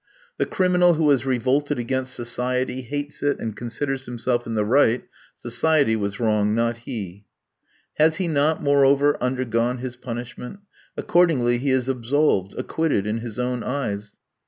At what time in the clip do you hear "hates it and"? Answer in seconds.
2.81-3.55